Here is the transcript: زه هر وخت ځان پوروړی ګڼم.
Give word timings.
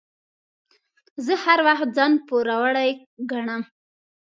زه 1.25 1.33
هر 1.43 1.59
وخت 1.67 1.87
ځان 1.97 2.11
پوروړی 2.27 2.89
ګڼم. 3.31 3.61